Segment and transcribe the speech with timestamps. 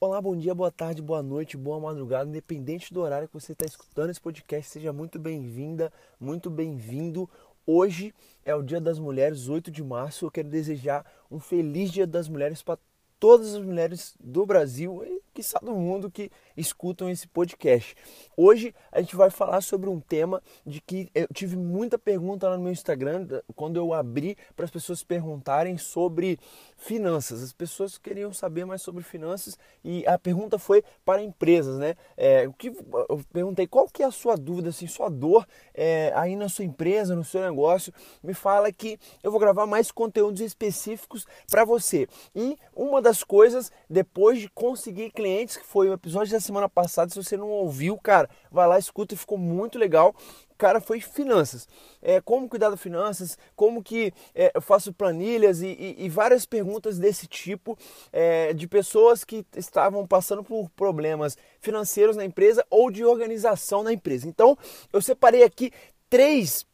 [0.00, 3.64] Olá, bom dia, boa tarde, boa noite, boa madrugada, independente do horário que você está
[3.64, 7.30] escutando esse podcast, seja muito bem-vinda, muito bem-vindo.
[7.64, 8.12] Hoje
[8.44, 10.26] é o Dia das Mulheres, 8 de março.
[10.26, 12.78] Eu quero desejar um feliz Dia das Mulheres para
[13.18, 17.96] todas as mulheres do Brasil e quiçá do mundo que escutam esse podcast.
[18.36, 22.56] Hoje a gente vai falar sobre um tema de que eu tive muita pergunta lá
[22.56, 23.26] no meu Instagram
[23.56, 26.38] quando eu abri para as pessoas perguntarem sobre
[26.76, 27.42] finanças.
[27.42, 31.96] As pessoas queriam saber mais sobre finanças e a pergunta foi para empresas, né?
[32.16, 35.44] É, o que eu perguntei qual que é a sua dúvida, assim, sua dor
[35.74, 37.92] é, aí na sua empresa, no seu negócio.
[38.22, 42.06] Me fala que eu vou gravar mais conteúdos específicos para você.
[42.36, 47.10] E uma das coisas depois de conseguir clientes, que foi o episódio da semana passada.
[47.10, 50.14] Se você não ouviu, cara, vai lá, escuta, ficou muito legal.
[50.58, 51.66] Cara, foi finanças.
[52.02, 56.44] É, como cuidar das finanças, como que é, eu faço planilhas e, e, e, várias
[56.44, 57.76] perguntas desse tipo
[58.12, 63.94] é, de pessoas que estavam passando por problemas financeiros na empresa ou de organização na
[63.94, 64.28] empresa.
[64.28, 64.58] Então,
[64.92, 65.72] eu separei aqui
[66.10, 66.66] três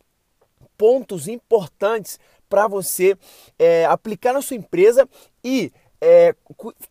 [0.76, 3.16] pontos importantes para você
[3.56, 5.08] é, aplicar na sua empresa
[5.42, 6.34] e é,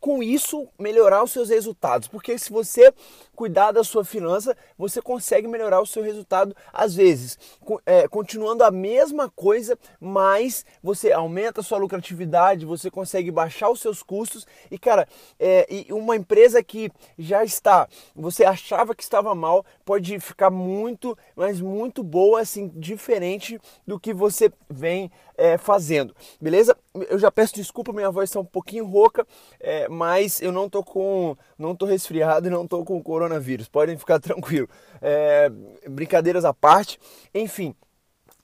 [0.09, 2.07] com isso melhorar os seus resultados.
[2.07, 2.91] Porque se você
[3.35, 7.37] cuidar da sua finança, você consegue melhorar o seu resultado às vezes,
[7.85, 13.79] é, continuando a mesma coisa, mas você aumenta a sua lucratividade, você consegue baixar os
[13.79, 15.07] seus custos e cara,
[15.39, 21.15] é, e uma empresa que já está, você achava que estava mal, pode ficar muito,
[21.35, 26.75] mas muito boa, assim, diferente do que você vem é, fazendo, beleza?
[27.09, 29.25] Eu já peço desculpa, minha voz está um pouquinho rouca,
[29.61, 33.67] é, mas eu não tô com, não tô resfriado e não tô com corona coronavírus,
[33.67, 34.69] podem ficar tranquilos.
[35.01, 35.51] É,
[35.89, 36.97] brincadeiras à parte,
[37.35, 37.75] enfim,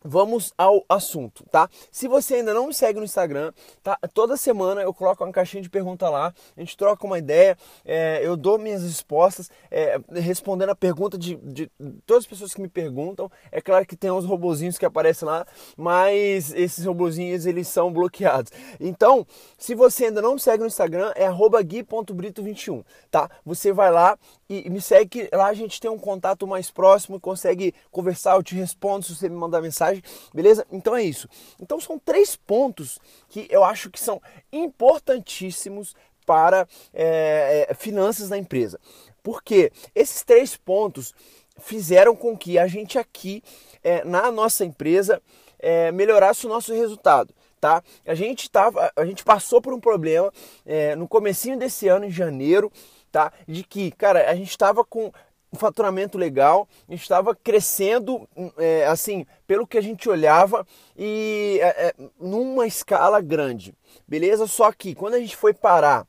[0.07, 1.67] Vamos ao assunto, tá?
[1.91, 3.97] Se você ainda não me segue no Instagram, tá?
[4.13, 8.19] Toda semana eu coloco uma caixinha de pergunta lá, a gente troca uma ideia, é,
[8.23, 11.71] eu dou minhas respostas, é, respondendo a pergunta de, de,
[12.05, 13.31] todas as pessoas que me perguntam.
[13.51, 15.43] É claro que tem uns robozinhos que aparecem lá,
[15.75, 18.51] mas esses robozinhos eles são bloqueados.
[18.79, 19.25] Então,
[19.57, 21.27] se você ainda não me segue no Instagram, é
[21.63, 23.27] gui.brito21, tá?
[23.43, 27.73] Você vai lá e me segue lá a gente tem um contato mais próximo, consegue
[27.89, 30.65] conversar, eu te respondo se você me mandar mensagem mensagem, beleza?
[30.71, 31.27] Então é isso.
[31.59, 35.95] Então são três pontos que eu acho que são importantíssimos
[36.25, 38.79] para é, é, finanças da empresa.
[39.23, 41.13] Porque esses três pontos
[41.59, 43.41] fizeram com que a gente aqui
[43.83, 45.21] é, na nossa empresa
[45.59, 47.33] é, melhorasse o nosso resultado.
[47.61, 47.81] Tá?
[48.05, 50.31] A gente tava, a gente passou por um problema
[50.65, 52.71] é, no comecinho desse ano, em janeiro,
[53.11, 53.31] tá?
[53.47, 55.11] De que, cara, a gente estava com
[55.55, 58.27] um faturamento legal, estava crescendo,
[58.57, 60.67] é, assim, pelo que a gente olhava
[60.97, 63.73] e é, é, numa escala grande,
[64.05, 64.45] beleza?
[64.45, 66.05] Só que quando a gente foi parar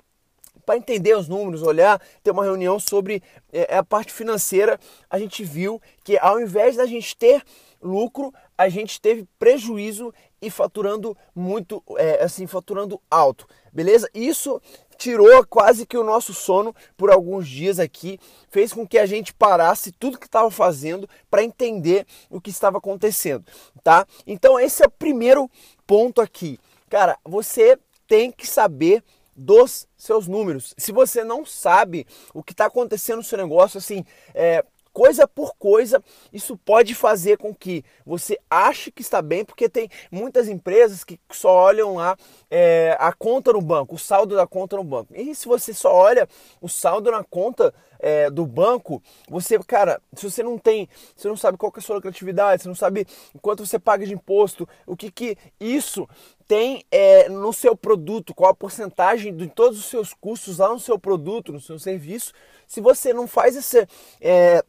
[0.65, 5.45] para entender os números, olhar, ter uma reunião sobre é, a parte financeira, a gente
[5.45, 7.43] viu que ao invés da gente ter
[7.81, 14.11] lucro, a gente teve prejuízo e faturando muito, é, assim, faturando alto, beleza?
[14.13, 14.61] Isso
[14.97, 18.19] tirou quase que o nosso sono por alguns dias aqui,
[18.49, 22.79] fez com que a gente parasse tudo que estava fazendo para entender o que estava
[22.79, 23.45] acontecendo,
[23.83, 24.07] tá?
[24.27, 25.51] Então esse é o primeiro
[25.87, 26.59] ponto aqui.
[26.89, 29.03] Cara, você tem que saber
[29.37, 30.75] dos seus números.
[30.79, 34.65] Se você não sabe o que está acontecendo no seu negócio, assim, é,
[34.97, 36.03] coisa por coisa,
[36.33, 41.21] isso pode fazer com que você ache que está bem, porque tem muitas empresas que
[41.31, 42.17] só olham lá
[42.51, 45.15] é, a conta no banco, o saldo da conta no banco.
[45.15, 46.27] E se você só olha
[46.63, 51.37] o saldo na conta é, do banco, você, cara, se você não tem, você não
[51.37, 53.07] sabe qual é a sua lucratividade, você não sabe
[53.43, 56.09] quanto você paga de imposto, o que que isso
[56.49, 60.81] tem é, no seu produto, qual a porcentagem de todos os seus custos lá no
[60.81, 62.33] seu produto, no seu serviço,
[62.67, 63.87] se você não faz esse,
[64.23, 64.65] é,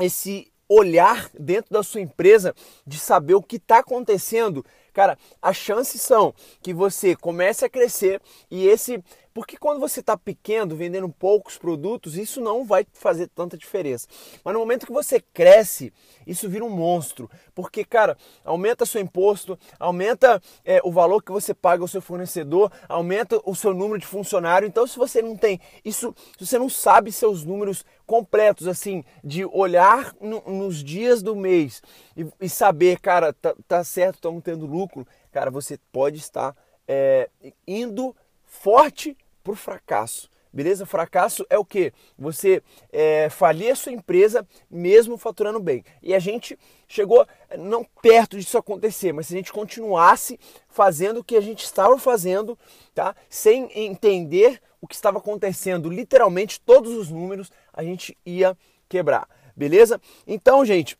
[0.00, 2.54] esse olhar dentro da sua empresa
[2.86, 8.20] de saber o que está acontecendo, cara, as chances são que você comece a crescer
[8.50, 9.02] e esse
[9.34, 14.06] porque quando você está pequeno, vendendo poucos produtos, isso não vai fazer tanta diferença.
[14.44, 15.92] Mas no momento que você cresce,
[16.24, 17.28] isso vira um monstro.
[17.52, 22.70] Porque, cara, aumenta seu imposto, aumenta é, o valor que você paga ao seu fornecedor,
[22.88, 24.68] aumenta o seu número de funcionário.
[24.68, 29.44] Então, se você não tem isso, se você não sabe seus números completos, assim, de
[29.44, 31.82] olhar no, nos dias do mês
[32.16, 36.54] e, e saber, cara, tá, tá certo, estamos tendo lucro, cara, você pode estar
[36.86, 37.28] é,
[37.66, 38.14] indo
[38.44, 39.16] forte
[39.52, 40.86] o fracasso, beleza?
[40.86, 41.92] Fracasso é o que?
[42.18, 42.62] Você
[42.92, 43.28] é,
[43.70, 45.84] a sua empresa mesmo faturando bem.
[46.02, 47.26] E a gente chegou
[47.58, 50.38] não perto disso acontecer, mas se a gente continuasse
[50.68, 52.58] fazendo o que a gente estava fazendo,
[52.94, 53.14] tá?
[53.28, 58.56] Sem entender o que estava acontecendo, literalmente todos os números, a gente ia
[58.88, 60.00] quebrar, beleza?
[60.26, 60.96] Então, gente,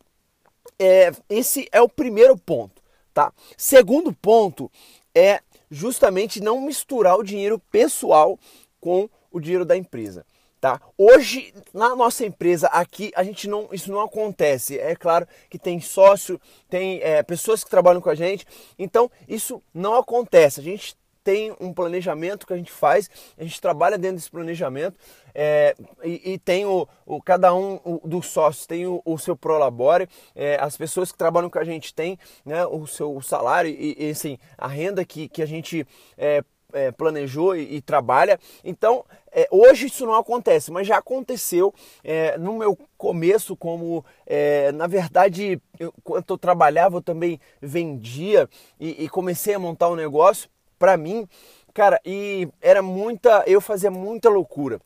[0.79, 2.83] é, esse é o primeiro ponto,
[3.13, 3.33] tá?
[3.57, 4.71] Segundo ponto
[5.15, 5.41] é
[5.75, 8.39] justamente não misturar o dinheiro pessoal
[8.81, 10.25] com o dinheiro da empresa.
[10.61, 10.81] Tá?
[10.97, 14.79] Hoje, na nossa empresa aqui, a gente não, isso não acontece.
[14.79, 16.41] É claro que tem sócio,
[16.71, 18.47] tem é, pessoas que trabalham com a gente,
[18.79, 20.61] então isso não acontece.
[20.61, 24.97] A gente tem um planejamento que a gente faz, a gente trabalha dentro desse planejamento
[25.35, 25.75] é,
[26.05, 30.57] e, e, tem o, o cada um dos sócios tem o, o seu prolabore, é,
[30.61, 34.39] as pessoas que trabalham com a gente têm né, o seu salário e, e assim,
[34.59, 35.87] a renda que, que a gente
[36.19, 36.45] é,
[36.75, 38.39] é, planejou e, e, trabalha.
[38.63, 41.73] Então, é, hoje isso não acontece, mas já aconteceu
[42.03, 48.49] é, no meu começo, como é, na verdade, eu, quando eu trabalhava, eu também vendia
[48.79, 50.49] e, e comecei a montar um negócio
[50.79, 51.27] para mim,
[51.73, 54.81] cara, e era muita, eu fazia muita loucura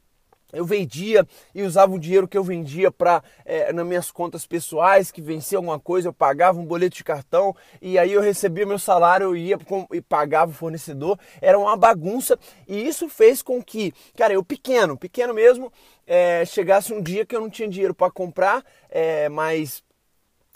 [0.52, 5.10] eu vendia e usava o dinheiro que eu vendia para é, nas minhas contas pessoais,
[5.10, 8.78] que vencia alguma coisa, eu pagava um boleto de cartão e aí eu recebia meu
[8.78, 9.58] salário, eu ia
[9.92, 11.18] e pagava o fornecedor.
[11.40, 15.70] Era uma bagunça e isso fez com que, cara, eu pequeno, pequeno mesmo,
[16.06, 19.82] é, chegasse um dia que eu não tinha dinheiro para comprar, é, mas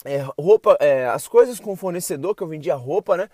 [0.05, 3.29] é, roupa, é, as coisas com o fornecedor, que eu vendia roupa, né?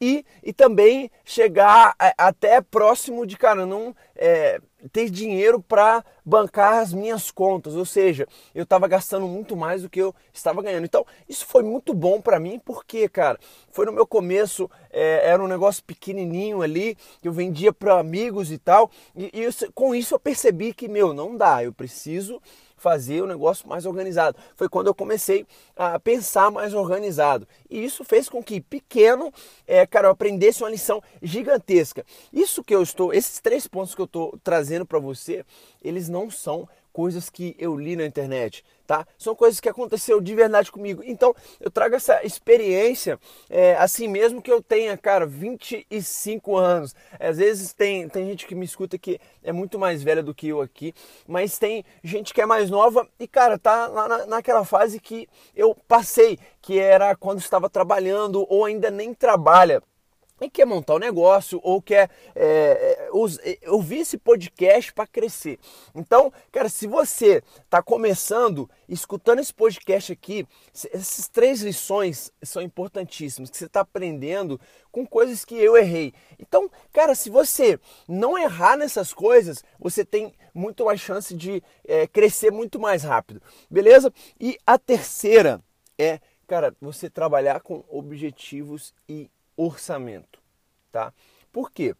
[0.00, 4.58] E, e também chegar a, até próximo de, cara, não é,
[4.92, 9.90] ter dinheiro para bancar as minhas contas, ou seja, eu estava gastando muito mais do
[9.90, 10.84] que eu estava ganhando.
[10.84, 13.38] Então, isso foi muito bom para mim, porque, cara,
[13.70, 18.50] foi no meu começo, é, era um negócio pequenininho ali, que eu vendia para amigos
[18.50, 22.40] e tal, e, e com isso eu percebi que, meu, não dá, eu preciso
[22.80, 24.38] fazer o negócio mais organizado.
[24.56, 25.46] Foi quando eu comecei
[25.76, 27.46] a pensar mais organizado.
[27.68, 29.30] E isso fez com que pequeno,
[29.66, 32.04] é, cara, eu aprendesse uma lição gigantesca.
[32.32, 35.44] Isso que eu estou, esses três pontos que eu estou trazendo para você,
[35.82, 39.06] eles não são coisas que eu li na internet, tá?
[39.16, 41.02] São coisas que aconteceu de verdade comigo.
[41.04, 46.94] Então, eu trago essa experiência é, assim mesmo que eu tenha, cara, 25 anos.
[47.18, 50.48] Às vezes tem, tem gente que me escuta que é muito mais velha do que
[50.48, 50.94] eu aqui,
[51.26, 55.28] mas tem gente que é mais nova e, cara, tá lá na, naquela fase que
[55.54, 59.82] eu passei, que era quando estava trabalhando ou ainda nem trabalha
[60.40, 63.08] e quer montar um negócio ou quer é,
[63.62, 65.58] é ouvir esse podcast para crescer.
[65.94, 73.50] Então, cara, se você está começando, escutando esse podcast aqui, essas três lições são importantíssimas,
[73.50, 74.60] que você está aprendendo
[74.90, 76.12] com coisas que eu errei.
[76.38, 77.78] Então, cara, se você
[78.08, 83.40] não errar nessas coisas, você tem muito mais chance de é, crescer muito mais rápido,
[83.70, 84.12] beleza?
[84.40, 85.62] E a terceira
[85.98, 89.30] é, cara, você trabalhar com objetivos e
[89.64, 90.40] orçamento,
[90.90, 91.12] tá?
[91.52, 91.94] Por quê?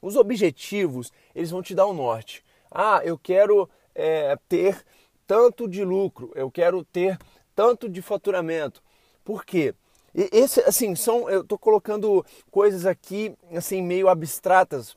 [0.00, 2.44] Os objetivos, eles vão te dar o um norte.
[2.70, 4.84] Ah, eu quero é, ter
[5.26, 7.18] tanto de lucro, eu quero ter
[7.54, 8.82] tanto de faturamento.
[9.24, 9.74] Por quê?
[10.14, 14.96] Esse, assim, são, eu estou colocando coisas aqui, assim, meio abstratas,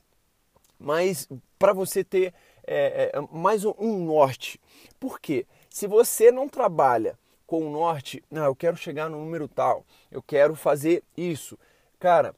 [0.78, 2.34] mas para você ter
[2.66, 4.60] é, é, mais um, um norte.
[4.98, 5.46] Por quê?
[5.70, 10.22] Se você não trabalha com o norte, não, eu quero chegar no número tal, eu
[10.22, 11.58] quero fazer isso,
[12.04, 12.34] cara,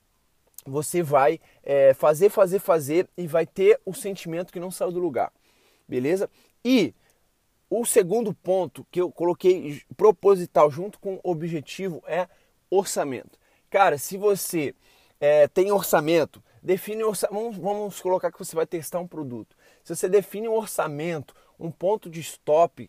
[0.65, 5.01] você vai é, fazer, fazer, fazer e vai ter o sentimento que não saiu do
[5.01, 5.33] lugar,
[5.89, 6.31] beleza?
[6.65, 6.95] E
[7.69, 12.29] o segundo ponto que eu coloquei proposital junto com objetivo é
[12.71, 13.41] orçamento.
[13.69, 14.73] Cara, se você
[15.19, 17.35] é, tem orçamento, define orçamento.
[17.35, 19.57] Vamos, vamos colocar que você vai testar um produto.
[19.83, 22.89] Se você define um orçamento, um ponto de stop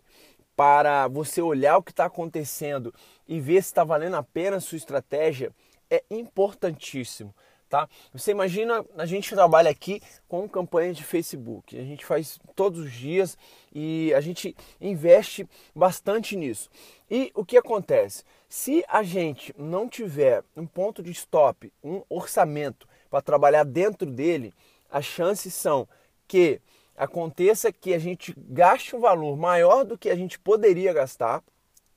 [0.56, 2.94] para você olhar o que está acontecendo
[3.28, 5.52] e ver se está valendo a pena a sua estratégia,
[5.90, 7.34] é importantíssimo.
[7.70, 7.90] Tá?
[8.14, 12.94] Você imagina, a gente trabalha aqui com campanhas de Facebook, a gente faz todos os
[12.94, 13.38] dias
[13.76, 16.70] e a gente investe bastante nisso.
[17.12, 18.24] E o que acontece?
[18.48, 24.54] Se a gente não tiver um ponto de stop, um orçamento para trabalhar dentro dele,
[24.90, 25.90] as chances são
[26.26, 26.62] que
[26.96, 31.44] aconteça que a gente gaste um valor maior do que a gente poderia gastar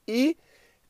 [0.06, 0.36] e,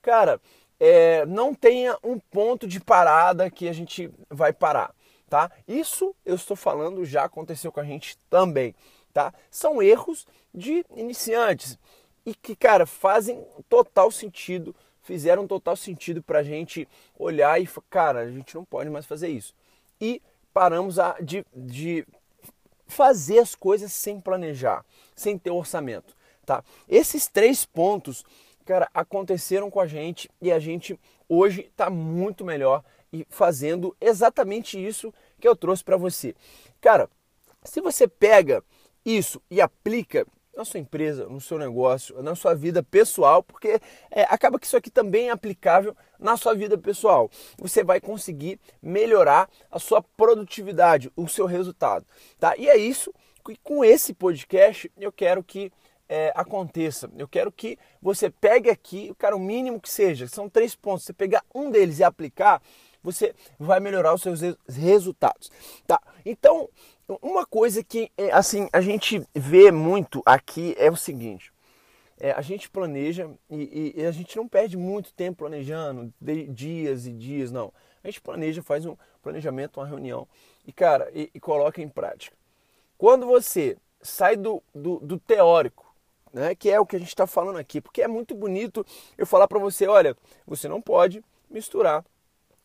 [0.00, 0.40] cara,
[0.80, 4.94] é, não tenha um ponto de parada que a gente vai parar,
[5.28, 5.50] tá?
[5.68, 8.75] Isso eu estou falando já aconteceu com a gente também,
[9.12, 9.32] tá?
[9.50, 11.78] São erros de iniciantes
[12.25, 18.20] e que, cara, fazem total sentido, fizeram total sentido para a gente olhar e, cara,
[18.20, 19.54] a gente não pode mais fazer isso.
[20.00, 20.22] E
[20.52, 22.06] paramos a, de, de
[22.87, 24.84] fazer as coisas sem planejar,
[25.14, 26.64] sem ter orçamento, tá?
[26.88, 28.25] Esses três pontos,
[28.64, 30.99] cara, aconteceram com a gente e a gente
[31.29, 36.35] hoje está muito melhor e fazendo exatamente isso que eu trouxe para você.
[36.81, 37.09] Cara,
[37.64, 38.62] se você pega
[39.05, 40.26] isso e aplica
[40.57, 44.76] na sua empresa, no seu negócio, na sua vida pessoal, porque é, acaba que isso
[44.76, 47.31] aqui também é aplicável na sua vida pessoal.
[47.59, 52.05] Você vai conseguir melhorar a sua produtividade, o seu resultado,
[52.38, 52.55] tá?
[52.57, 53.12] E é isso
[53.45, 55.73] que com esse podcast eu quero que
[56.11, 57.09] é, aconteça.
[57.17, 61.05] Eu quero que você pegue aqui, cara, o mínimo que seja, são três pontos.
[61.05, 62.61] Você pegar um deles e aplicar,
[63.00, 65.52] você vai melhorar os seus resultados,
[65.87, 66.00] tá?
[66.26, 66.69] Então,
[67.23, 71.52] uma coisa que é, assim a gente vê muito aqui é o seguinte:
[72.19, 76.12] é, a gente planeja e, e, a gente não perde muito tempo planejando,
[76.49, 77.73] dias e dias, não.
[78.02, 80.26] A gente planeja, faz um planejamento, uma reunião
[80.67, 82.37] e, cara, e, e coloca em prática.
[82.99, 85.89] Quando você sai do, do, do teórico,
[86.32, 88.84] né, que é o que a gente está falando aqui, porque é muito bonito
[89.16, 92.04] eu falar para você: olha, você não pode misturar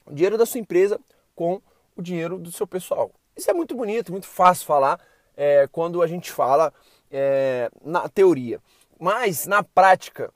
[0.05, 1.00] o dinheiro da sua empresa
[1.36, 1.62] com
[1.95, 3.12] o dinheiro do seu pessoal.
[3.36, 5.00] Isso é muito bonito, muito fácil falar
[5.36, 6.74] é, quando a gente fala
[7.12, 8.62] é, na teoria.
[9.00, 10.31] Mas na prática,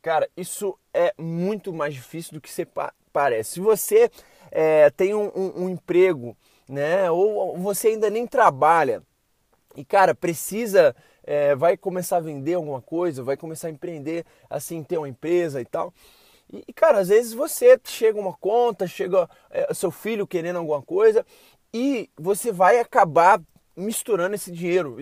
[0.00, 3.52] cara, isso é muito mais difícil do que você pa parece.
[3.52, 4.10] Se você
[4.50, 6.36] é, tem um, um, um emprego,
[6.68, 9.02] né, ou você ainda nem trabalha
[9.74, 10.94] e, cara, precisa,
[11.30, 15.60] é, vai começar a vender alguma coisa, vai começar a empreender, assim, ter uma empresa
[15.60, 15.92] e tal.
[16.50, 21.26] E, cara, às vezes você chega uma conta, chega é, seu filho querendo alguma coisa
[21.70, 23.38] e você vai acabar
[23.76, 24.96] misturando esse dinheiro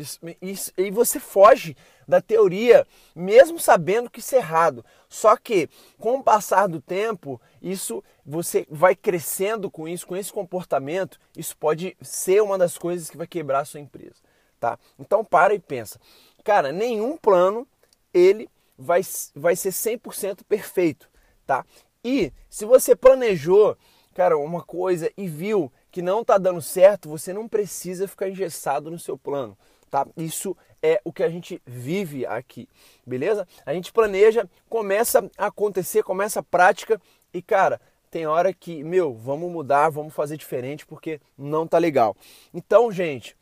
[0.77, 4.85] e você foge da teoria, mesmo sabendo que isso é errado.
[5.09, 10.33] Só que com o passar do tempo, isso você vai crescendo com isso, com esse
[10.33, 14.17] comportamento, isso pode ser uma das coisas que vai quebrar a sua empresa,
[14.59, 14.79] tá?
[14.99, 16.01] Então para e pensa.
[16.45, 17.67] Cara, nenhum plano
[18.13, 18.49] ele
[18.79, 19.01] vai,
[19.35, 21.09] vai ser 100% perfeito,
[21.47, 21.65] tá?
[22.05, 23.77] E se você planejou,
[24.15, 28.91] cara, uma coisa e viu que não está dando certo, você não precisa ficar engessado
[28.91, 29.57] no seu plano,
[29.91, 30.07] tá?
[30.17, 32.69] Isso é o que a gente vive aqui,
[33.05, 33.47] beleza?
[33.65, 37.01] A gente planeja, começa a acontecer, começa a prática
[37.33, 42.17] e, cara, tem hora que, meu, vamos mudar, vamos fazer diferente porque não tá legal.
[42.55, 43.37] Então, gente,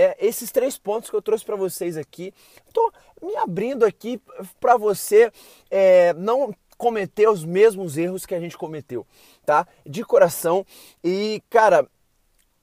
[0.00, 2.32] é esses três pontos que eu trouxe para vocês aqui.
[2.72, 2.92] Tô
[3.22, 4.20] me abrindo aqui
[4.58, 5.30] para você
[5.70, 9.06] é, não cometer os mesmos erros que a gente cometeu,
[9.44, 9.68] tá?
[9.84, 10.64] De coração.
[11.04, 11.86] E, cara,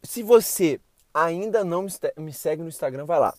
[0.02, 0.80] se você
[1.14, 1.86] ainda não
[2.18, 3.34] me segue no Instagram, vai lá.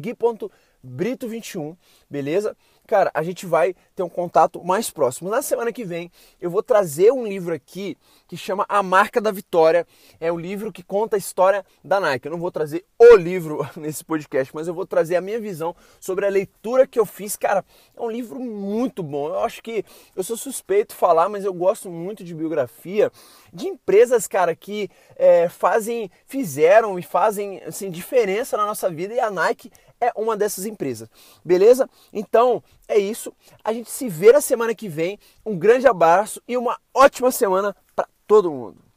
[0.00, 1.76] gui.brito21,
[2.08, 2.56] beleza?
[2.90, 5.30] Cara, a gente vai ter um contato mais próximo.
[5.30, 9.30] Na semana que vem, eu vou trazer um livro aqui que chama A Marca da
[9.30, 9.86] Vitória.
[10.18, 12.26] É o livro que conta a história da Nike.
[12.26, 15.72] Eu não vou trazer o livro nesse podcast, mas eu vou trazer a minha visão
[16.00, 17.36] sobre a leitura que eu fiz.
[17.36, 17.64] Cara,
[17.96, 19.28] é um livro muito bom.
[19.28, 19.84] Eu acho que
[20.16, 23.12] eu sou suspeito falar, mas eu gosto muito de biografia
[23.52, 29.20] de empresas, cara, que é, fazem, fizeram e fazem assim, diferença na nossa vida e
[29.20, 29.70] a Nike
[30.00, 31.08] é uma dessas empresas.
[31.44, 31.88] Beleza?
[32.12, 33.32] Então, é isso.
[33.62, 35.18] A gente se vê na semana que vem.
[35.44, 38.89] Um grande abraço e uma ótima semana para todo mundo.